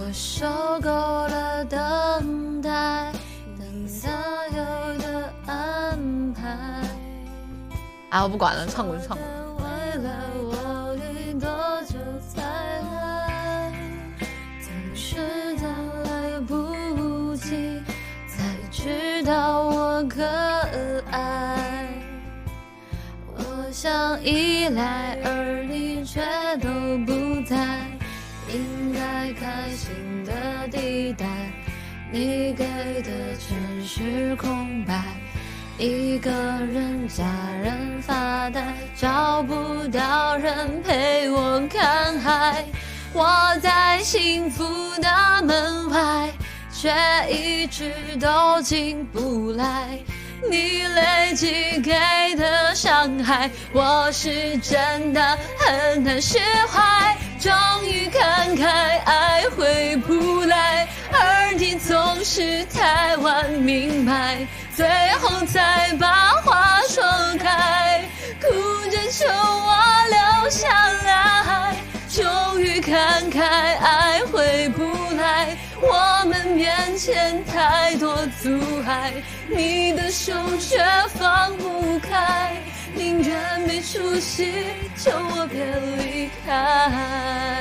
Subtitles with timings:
[0.00, 0.46] 我受
[0.80, 3.12] 够了等待，
[3.58, 4.08] 等所
[4.52, 6.42] 有的安排。
[8.10, 9.26] 啊，我不管了，唱过就唱过。
[9.58, 9.64] 未
[10.04, 11.48] 来我应多
[11.82, 11.96] 久
[12.28, 12.40] 才
[12.92, 13.72] 来？
[14.60, 15.16] 总是
[15.56, 15.66] 等
[16.04, 17.82] 来不及，
[18.28, 20.24] 才知道我可
[21.10, 21.88] 爱。
[23.36, 25.37] 我想依赖，而
[29.70, 31.26] 心的地带，
[32.10, 32.64] 你给
[33.02, 35.02] 的全是空白。
[35.78, 37.24] 一个人家
[37.62, 38.62] 人发呆，
[38.96, 42.64] 找不到人陪我看海。
[43.12, 44.64] 我在幸福
[45.00, 46.28] 的门外，
[46.72, 46.92] 却
[47.30, 49.98] 一直都进不来。
[50.50, 51.92] 你累积给
[52.36, 57.16] 的伤害，我是真的很难释怀。
[57.40, 57.52] 终
[57.86, 58.47] 于看
[62.30, 64.86] 是太晚明白，最
[65.18, 67.02] 后才把话说
[67.38, 68.04] 开，
[68.38, 68.46] 哭
[68.90, 69.74] 着求我
[70.10, 70.68] 留下
[71.06, 71.74] 来。
[72.10, 74.84] 终于看开，爱回不
[75.16, 79.10] 来，我们面前太多阻碍，
[79.48, 80.84] 你的手却
[81.14, 82.54] 放不开，
[82.94, 84.66] 宁愿没出息，
[84.98, 85.64] 求我别
[85.96, 87.57] 离开。